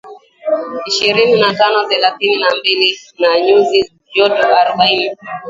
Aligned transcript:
ishirini 0.89 1.39
na 1.41 1.53
tano 1.53 1.81
na 1.83 1.89
thelathini 1.89 2.37
na 2.39 2.49
mbili 2.59 2.99
na 3.19 3.39
nyuzi 3.45 3.91
joto 4.15 4.55
arobaini 4.57 5.15